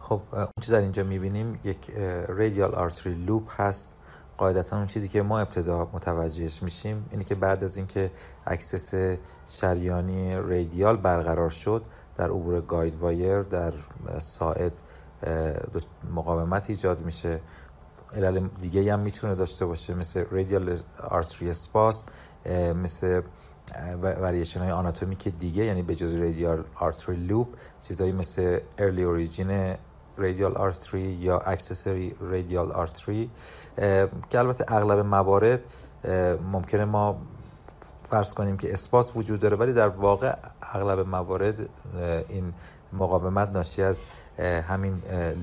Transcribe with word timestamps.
خب 0.00 0.20
اون 0.32 0.46
چیز 0.60 0.70
در 0.70 0.80
اینجا 0.80 1.02
می‌بینیم 1.02 1.60
یک 1.64 1.90
radial 2.28 2.74
artery 2.74 3.14
loop 3.14 3.60
هست. 3.60 3.96
قاعدتا 4.38 4.76
اون 4.76 4.86
چیزی 4.86 5.08
که 5.08 5.22
ما 5.22 5.38
ابتدا 5.38 5.90
متوجهش 5.92 6.62
میشیم 6.62 7.06
اینه 7.10 7.24
که 7.24 7.34
بعد 7.34 7.64
از 7.64 7.76
اینکه 7.76 8.10
access 8.46 9.16
شریانی 9.48 10.36
radial 10.36 10.96
برقرار 10.96 11.50
شد 11.50 11.82
در 12.16 12.24
عبور 12.24 12.60
guide 12.60 12.98
wire 12.98 13.42
در 13.42 13.72
ساعد 14.20 14.72
مقاومت 16.14 16.70
ایجاد 16.70 17.00
میشه. 17.00 17.40
علل 18.14 18.48
دیگه 18.60 18.92
هم 18.92 19.00
می‌تونه 19.00 19.34
داشته 19.34 19.66
باشه 19.66 19.94
مثل 19.94 20.24
radial 20.30 20.80
artery 21.08 21.50
spasm 21.50 22.06
مثل 22.76 23.22
variation 24.02 24.60
های 24.60 24.70
آناتومیک 24.70 25.28
دیگه 25.28 25.64
یعنی 25.64 25.82
به 25.82 25.94
جز 25.94 26.12
radial 26.12 26.64
artery 26.74 27.16
loop 27.16 27.48
چیزایی 27.88 28.12
مثل 28.12 28.58
early 28.78 29.02
origin 29.02 29.74
radial 30.16 30.56
artery 30.56 31.00
یا 31.00 31.38
accessory 31.38 32.14
radial 32.20 32.72
artery 32.72 33.30
که 34.30 34.38
البته 34.38 34.64
اغلب 34.68 34.98
موارد 34.98 35.60
ممکنه 36.52 36.84
ما 36.84 37.16
فرض 38.10 38.34
کنیم 38.34 38.56
که 38.56 38.72
spasm 38.72 39.16
وجود 39.16 39.40
داره 39.40 39.56
ولی 39.56 39.72
در 39.72 39.88
واقع 39.88 40.36
اغلب 40.62 41.08
موارد 41.08 41.68
این 42.28 42.52
مقاومت 42.92 43.48
ناشی 43.48 43.82
از 43.82 44.02
همین 44.68 45.02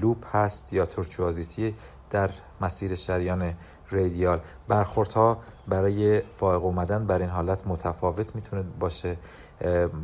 loop 0.00 0.36
هست 0.36 0.72
یا 0.72 0.86
tortuosity 0.86 1.74
در 2.10 2.30
مسیر 2.60 2.94
شریان 2.94 3.54
radial 3.90 4.40
برخوردها 4.68 5.38
برای 5.68 6.20
فائق 6.20 6.64
اومدن 6.64 7.06
بر 7.06 7.18
این 7.18 7.30
حالت 7.30 7.66
متفاوت 7.66 8.34
می‌تونه 8.34 8.62
باشه. 8.80 9.16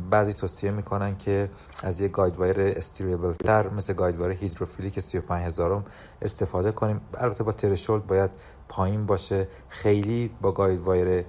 بعضی 0.09 0.33
توصیه 0.33 0.71
می‌کنن 0.71 1.17
که 1.17 1.49
از 1.83 2.01
یک 2.01 2.11
guidewire 2.11 2.59
steerable 2.59 3.33
تر 3.33 3.69
مثل 3.69 3.93
guidewire 3.93 4.31
hydrophilic 4.31 4.99
35 4.99 5.45
هزارم 5.45 5.85
استفاده 6.21 6.71
کنیم. 6.71 7.01
البته 7.13 7.43
با 7.43 7.51
threshold 7.51 8.07
باید 8.07 8.31
پایین 8.69 9.05
باشه. 9.05 9.47
خیلی 9.69 10.31
با 10.41 10.51
guidewire 10.51 11.25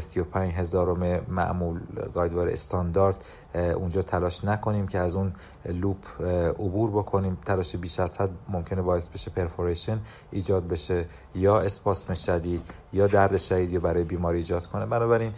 35 0.00 0.52
هزارم 0.52 1.20
معمول 1.28 1.80
guidewire 2.14 2.48
استاندارد 2.48 3.24
اونجا 3.54 4.02
تلاش 4.02 4.44
نکنیم 4.44 4.86
که 4.86 4.98
از 4.98 5.16
اون 5.16 5.32
loop 5.66 6.22
عبور 6.58 6.90
بکنیم. 6.90 7.38
تلاش 7.46 7.76
بیش 7.76 8.00
از 8.00 8.20
حد 8.20 8.30
ممکنه 8.48 8.82
باعث 8.82 9.08
بشه 9.08 9.30
perforation 9.30 9.98
ایجاد 10.30 10.68
بشه 10.68 11.04
یا 11.34 11.60
اسپاسم 11.60 12.14
شدید 12.14 12.62
یا 12.92 13.06
درد 13.06 13.36
شدیدی 13.36 13.78
برای 13.78 14.04
بیمار 14.04 14.38
ایجاد 14.38 14.66
کنه. 14.66 14.86
بنابراین 14.86 15.32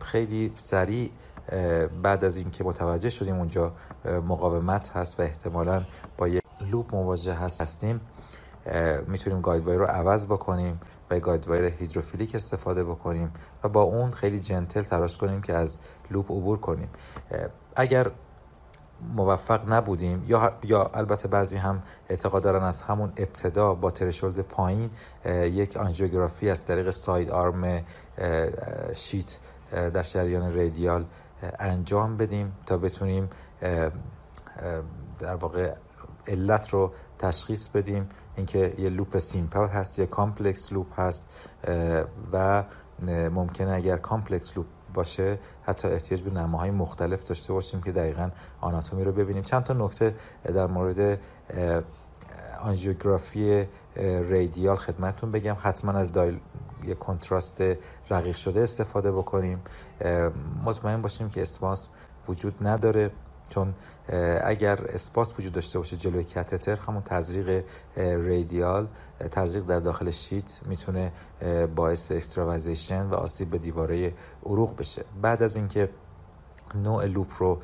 خیلی 0.00 0.52
سریع 0.56 1.10
بعد 2.02 2.24
از 2.24 2.36
اینکه 2.36 2.64
متوجه 2.64 3.10
شدیم 3.10 3.34
اونجا 3.34 3.72
مقاومت 4.04 4.88
هست 4.88 5.20
و 5.20 5.22
احتمالا 5.22 5.82
با 6.18 6.28
یک 6.28 6.42
loop 6.70 6.94
مواجه 6.94 7.34
هست 7.34 7.60
هستیم 7.60 8.00
می‌تونیم 9.06 9.40
guidewire 9.40 9.78
رو 9.78 9.86
عوض 9.86 10.26
بکنیم. 10.26 10.80
و 11.10 11.20
guidewire 11.20 11.64
hydrophilic 11.64 12.34
استفاده 12.34 12.84
بکنیم 12.84 13.32
و 13.64 13.68
با 13.68 13.82
اون 13.82 14.10
خیلی 14.10 14.40
gentle 14.40 14.82
تلاش 14.82 15.16
کنیم 15.16 15.42
که 15.42 15.52
از 15.52 15.78
loop 16.10 16.32
عبور 16.32 16.58
کنیم. 16.58 16.88
اگر 17.76 18.10
موفق 19.14 19.72
نبودیم 19.72 20.24
یا 20.28 20.52
یا 20.64 20.90
البته 20.94 21.28
بعضی 21.28 21.56
هم 21.56 21.82
اعتقاد 22.08 22.42
دارن 22.42 22.62
از 22.62 22.82
همون 22.82 23.12
ابتدا 23.16 23.74
با 23.74 23.90
threshold 23.90 24.40
پایین 24.40 24.90
یک 25.26 25.76
آنژیوگرافی 25.76 26.50
از 26.50 26.64
طریق 26.64 26.90
side 26.90 27.30
arm 27.30 27.84
sheath 28.94 29.38
در 29.72 30.02
شریان 30.02 30.54
radial 30.54 31.04
انجام 31.58 32.16
بدیم 32.16 32.52
تا 32.66 32.76
بتونیم 32.76 33.30
در 35.18 35.34
واقع 35.34 35.74
علت 36.26 36.70
رو 36.70 36.92
تشخیص 37.18 37.68
بدیم. 37.68 38.08
اینکه 38.40 38.74
یه 38.78 38.88
loop 38.88 39.18
simple 39.18 39.66
هست 39.66 39.98
یه 39.98 40.06
complex 40.06 40.72
loop 40.72 41.00
هست 41.00 41.28
و 42.32 42.64
ممکنه 43.30 43.70
اگر 43.70 43.96
complex 43.96 44.56
loop 44.56 44.66
باشه 44.94 45.38
حتی 45.62 45.88
احتیاج 45.88 46.22
به 46.22 46.30
نماهای 46.30 46.70
مختلف 46.70 47.24
داشته 47.24 47.52
باشیم 47.52 47.82
که 47.82 47.92
دقیقا 47.92 48.30
آناتومی 48.60 49.04
رو 49.04 49.12
ببینیم. 49.12 49.42
چند 49.42 49.64
تا 49.64 49.74
نکته 49.74 50.14
در 50.44 50.66
مورد 50.66 51.18
آنژیوگرافی 52.62 53.66
radial 54.30 54.76
خدمتتون 54.76 55.32
بگم. 55.32 55.56
حتما 55.60 55.92
از 55.92 56.12
dilute 56.12 56.40
یه 56.84 56.94
contrast 56.94 57.62
رقیق 58.10 58.36
شده 58.36 58.60
استفاده 58.60 59.12
بکنیم. 59.12 59.62
مطمئن 60.64 61.02
باشیم 61.02 61.30
که 61.30 61.42
spasm 61.42 61.88
وجود 62.28 62.54
نداره. 62.60 63.10
چون 63.50 63.74
اگر 64.44 64.78
spasm 64.88 65.38
وجود 65.38 65.52
داشته 65.52 65.78
باشه 65.78 65.96
جلوی 65.96 66.24
کاتتر 66.24 66.76
همون 66.76 67.02
تزریق 67.02 67.64
radial 67.96 68.86
تزریق 69.30 69.64
در 69.64 69.80
داخل 69.80 70.10
sheath 70.10 70.60
می‌تونه 70.66 71.12
باعث 71.76 72.12
extravasation 72.12 73.06
و 73.06 73.14
آسیب 73.14 73.50
به 73.50 73.58
دیواره 73.58 74.12
عروق 74.46 74.76
بشه. 74.76 75.04
بعد 75.22 75.42
از 75.42 75.56
اینکه 75.56 75.90
نوع 76.74 77.06
loop 77.06 77.32
رو 77.38 77.58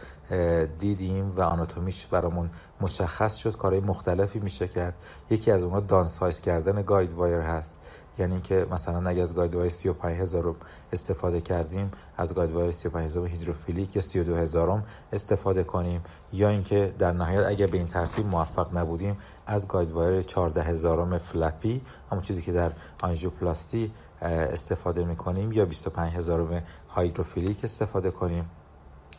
دیدیم 0.78 1.32
و 1.36 1.40
آناتومیش 1.40 2.06
برامون 2.06 2.50
مشخص 2.80 3.36
شد 3.36 3.56
کارهای 3.56 3.80
مختلفی 3.80 4.38
میشه 4.38 4.68
کرد. 4.68 4.94
یکی 5.30 5.50
از 5.50 5.62
اونها 5.62 5.80
downsize 5.80 6.40
کردن 6.40 6.82
guidewire 6.82 7.40
هست. 7.40 7.78
یعنی 8.18 8.40
که 8.40 8.66
مثلا 8.70 9.08
اگه 9.08 9.22
از 9.22 9.34
guidewire 9.34 9.70
35000 9.70 10.42
رو 10.42 10.56
استفاده 10.92 11.40
کردیم 11.40 11.90
از 12.16 12.34
guidewire 12.34 12.72
35000 12.72 13.26
hydrophilic 13.26 13.96
یا 13.96 14.02
32000 14.02 14.82
استفاده 15.12 15.64
کنیم. 15.64 16.04
یا 16.32 16.48
اینکه 16.48 16.94
در 16.98 17.12
نهایت 17.12 17.46
اگه 17.46 17.66
به 17.66 17.76
این 17.78 17.86
ترتیب 17.86 18.26
موفق 18.26 18.78
نبودیم 18.78 19.18
از 19.46 19.68
guidewire 19.68 20.22
14000 20.22 21.18
floppy 21.18 21.80
همون 22.10 22.22
چیزی 22.22 22.42
که 22.42 22.52
در 22.52 22.72
آنژیوپلاستی 23.02 23.92
استفاده 24.22 25.04
می‌کنیم 25.04 25.52
یا 25.52 25.64
25000 25.64 26.62
hydrophilic 26.96 27.64
استفاده 27.64 28.10
کنیم. 28.10 28.50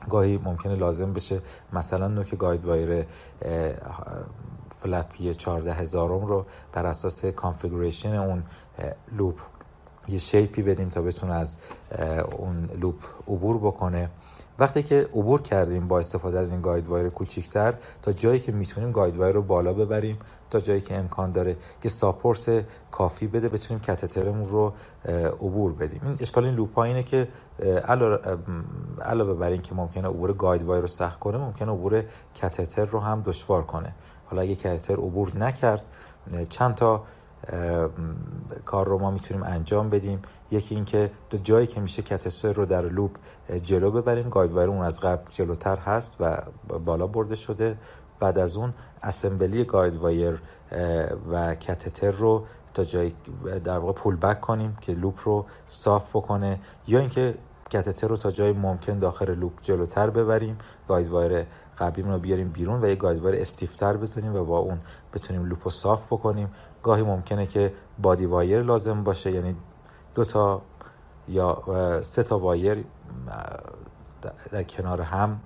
گاهی 0.10 0.38
ممکنه 0.38 0.76
لازم 0.76 1.14
بشه 1.14 1.42
مثلا 1.74 2.08
نوک 2.08 2.36
guidewire 2.36 3.06
floppy 4.82 5.34
14 5.34 5.74
هزارم 5.74 6.26
رو 6.26 6.46
بر 6.74 6.86
اساس 6.86 7.26
configuration 7.26 8.16
اون 8.16 8.44
loop 9.12 9.36
یه 10.08 10.18
shape 10.18 10.54
ی 10.54 10.62
بدیم 10.62 10.90
تا 10.90 11.02
بتونه 11.02 11.34
از 11.34 11.58
اون 12.38 12.70
loop 12.82 12.96
عبور 13.28 13.58
بکنه. 13.58 14.10
وقتی 14.60 14.84
که 14.84 15.10
عبور 15.14 15.42
کردیم 15.42 15.88
با 15.88 16.00
استفاده 16.00 16.40
از 16.40 16.52
این 16.52 16.62
guidewire 16.62 17.10
کوچیکتر 17.10 17.74
تا 18.02 18.12
جایی 18.12 18.40
که 18.40 18.52
می‌تونیم 18.52 18.92
guidewire 18.92 19.36
رو 19.36 19.42
بالا 19.42 19.74
ببریم 19.74 20.20
تا 20.50 20.60
جایی 20.60 20.82
که 20.82 20.96
امکان 20.96 21.32
داره 21.32 21.58
که 21.82 21.90
support 21.90 22.66
کافی 22.92 23.28
بده 23.28 23.50
بتونیم 23.50 23.84
کتترمون 23.84 24.46
رو 24.46 24.74
عبور 25.42 25.74
بدیم. 25.74 26.02
این 26.04 26.18
اشکال 26.20 26.46
این 26.46 26.56
loop 26.56 26.78
اینه 26.80 27.04
که 27.04 27.28
علاوه 29.02 29.34
بر 29.34 29.50
این 29.50 29.62
که 29.62 29.76
ممکنه 29.76 30.08
عبور 30.08 30.34
guidewire 30.34 30.82
رو 30.82 30.88
سخت 30.88 31.20
کنه 31.20 31.38
ممکنه 31.38 31.72
عبور 31.72 32.04
کتتر 32.36 32.86
رو 32.86 33.00
هم 33.00 33.22
دشوار 33.26 33.64
کنه. 33.64 33.94
حالا 34.30 34.42
اگه 34.42 34.56
کتتر 34.56 34.94
عبور 34.94 35.38
نکرد 35.38 35.86
چند 36.50 36.76
تا 36.76 37.04
کار 38.66 38.88
رو 38.88 39.00
ما 39.00 39.12
می‌تونیم 39.12 39.44
انجام 39.44 39.90
بدیم. 39.90 40.22
یکی 40.52 40.76
اینکه 40.76 41.12
تا 41.30 41.38
جایی 41.38 41.68
که 41.68 41.80
میشه 41.80 42.02
کتتر 42.02 42.54
رو 42.54 42.66
در 42.66 42.82
loop 42.82 43.12
جلو 43.64 43.92
ببریم. 43.92 44.30
guidewire 44.30 44.70
اون 44.70 44.82
از 44.82 45.00
قبل 45.00 45.32
جلوتر 45.32 45.78
هست 45.78 46.18
و 46.20 46.38
بالا 46.86 47.08
برده 47.08 47.36
شده. 47.36 47.78
بعد 48.20 48.38
از 48.38 48.58
اون 48.58 48.74
assembly 49.04 49.64
guidewire 49.64 50.42
و 51.32 51.56
کتتر 51.56 52.12
رو 52.12 52.46
تا 52.74 52.84
جایی 52.84 53.16
در 53.64 53.78
واقع 53.78 53.94
pull 53.94 54.16
back 54.16 54.42
کنیم 54.42 54.78
که 54.82 54.92
loop 54.92 55.20
رو 55.24 55.46
صاف 55.68 56.10
بکنه. 56.10 56.60
یا 56.88 57.00
اینکه 57.00 57.36
کتتر 57.70 58.08
رو 58.08 58.18
تا 58.18 58.32
جای 58.32 58.52
ممکن 58.52 59.00
داخل 59.00 59.36
loop 59.36 59.54
جلوتر 59.64 60.10
ببریم. 60.10 60.58
guidewire 60.88 61.46
قبلی 61.80 62.04
رو 62.04 62.20
بیاریم 62.20 62.50
بیرون 62.50 62.84
و 62.84 62.88
یه 62.88 62.96
guidewire 62.96 63.42
stiffer 63.42 63.98
بزنیم 63.98 64.36
و 64.36 64.44
با 64.44 64.58
اون 64.58 64.80
بتونیم 65.14 65.46
loop 65.46 65.60
رو 65.64 65.72
صاف 65.72 66.06
بکنیم. 66.06 66.50
گاهی 66.84 67.04
ممکنه 67.04 67.46
که 67.46 67.74
buddy 68.02 68.26
wire 68.26 68.62
لازم 68.62 69.04
باشه 69.04 69.32
یعنی 69.32 69.56
دو 70.16 70.26
تا 70.26 70.62
یا 71.28 71.64
سه 72.04 72.24
تا 72.24 72.40
wire 72.40 72.84
در 74.52 74.64
کنار 74.64 75.02
هم 75.02 75.40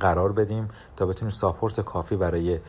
قرار 0.00 0.32
بدیم 0.32 0.68
تا 0.96 1.06
بتونیم 1.06 1.30
support 1.30 1.80
کافی 1.80 2.16
برای 2.16 2.60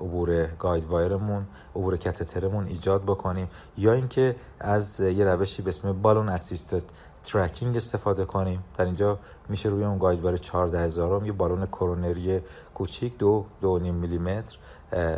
عبور 0.00 0.46
guidewire 0.46 0.86
مون 0.86 1.46
عبور 1.76 1.96
کتترمون 1.96 2.66
ایجاد 2.66 3.02
بکنیم. 3.02 3.48
یا 3.76 3.92
اینکه 3.92 4.36
از 4.60 5.00
یه 5.00 5.24
روشی 5.24 5.62
به 5.62 5.68
اسم 5.68 5.92
balloon 6.02 6.28
assisted 6.28 6.82
tracking 7.24 7.76
استفاده 7.76 8.24
کنیم. 8.24 8.64
در 8.76 8.84
اینجا 8.84 9.18
میشه 9.48 9.68
روی 9.68 9.84
اون 9.84 9.98
guidewire 9.98 10.36
14 10.36 10.80
هزارم 10.80 11.26
یه 11.26 11.32
بالون 11.32 11.66
کرونری 11.66 12.40
کوچیک 12.74 13.18
دو 13.18 13.44
دو 13.60 13.78
نیم 13.78 13.94
میلیمتر 13.94 14.56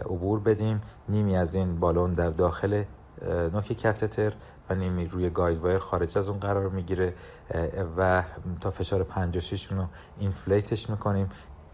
عبور 0.04 0.40
بدیم. 0.40 0.82
نیمی 1.08 1.36
از 1.36 1.54
این 1.54 1.80
بالون 1.80 2.14
در 2.14 2.30
داخل 2.30 2.84
نوک 3.52 3.72
کتتر 3.72 4.32
و 4.70 4.74
نیمی 4.74 5.06
روی 5.06 5.30
guidewire 5.30 5.78
خارج 5.78 6.18
از 6.18 6.28
اون 6.28 6.38
قرار 6.38 6.68
می‌گیره. 6.68 7.14
و 7.96 8.22
تا 8.60 8.70
فشار 8.70 9.02
56 9.04 9.72
رو 9.72 9.86
inflate 10.18 10.74
ش 10.74 10.90
می‌کنیم. 10.90 11.28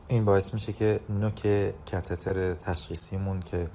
این 0.08 0.25
باعث 0.25 0.55
میشه 0.55 0.73
که 0.73 1.00
نوک 1.08 1.43
کتتر 1.87 2.55
تشخیصیمون 2.55 3.40
که 3.40 3.70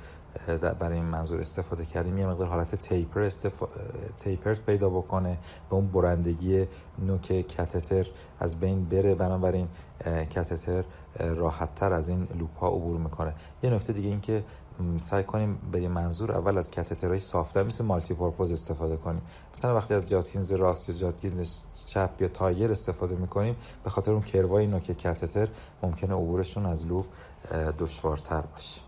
برای 0.80 0.96
این 0.96 1.06
منظور 1.06 1.40
استفاده 1.40 1.86
کردیم. 1.86 2.18
یه 2.18 2.28
مقدار 2.28 2.48
حالت 2.48 2.76
taper 2.76 3.22
استفا... 3.22 3.68
tapered 4.20 4.62
پیدا 4.62 4.90
بکنه 4.90 5.38
به 5.70 5.76
اون 5.76 5.88
برندگی 5.88 6.68
نوک 7.00 7.22
کتتر 7.22 8.08
از 8.40 8.60
بین 8.60 8.86
بره. 8.86 9.16
بنابراین 9.16 9.68
کتتر 10.06 10.84
راحت 11.20 11.76
تر 11.76 11.94
از 11.94 12.10
این 12.10 12.28
loop 12.40 12.58
ها 12.60 12.68
عبور 12.68 12.98
می‌کنه. 12.98 13.34
یه 13.64 13.70
نکته 13.70 13.94
دیگه 13.94 14.10
این 14.10 14.22
که 14.22 14.44
سعی 15.00 15.24
کنیم 15.24 15.60
به 15.72 15.88
منظور 15.88 16.32
اول 16.32 16.58
از 16.58 16.72
کتترهای 16.72 17.20
صافتر 17.20 17.64
مثل 17.64 17.86
multipurpose 17.86 18.52
استفاده 18.52 18.98
کنیم. 18.98 19.22
مثلا 19.56 19.76
وقتی 19.76 19.94
از 19.94 20.08
Judkins 20.08 20.52
راست 20.52 20.90
یا 20.90 20.96
Judkins 20.96 21.62
چپ 21.86 22.10
یا 22.20 22.28
Tiger 22.28 22.72
استفاده 22.72 23.16
می‌کنیم 23.16 23.56
به 23.84 23.90
خاطر 23.90 24.12
اون 24.12 24.22
curve 24.22 24.68
نوک 24.68 24.84
کتتر 24.84 25.48
ممکنه 25.84 26.14
عبورشون 26.14 26.66
از 26.66 26.88
loop 26.88 27.06
دشوارتر 27.80 28.42
باشه. 28.42 28.87